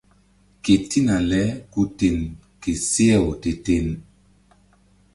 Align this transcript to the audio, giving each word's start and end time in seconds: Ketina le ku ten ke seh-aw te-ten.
Ketina 0.63 1.15
le 1.29 1.41
ku 1.71 1.81
ten 1.97 2.17
ke 2.61 2.71
seh-aw 2.91 3.27
te-ten. 3.41 3.87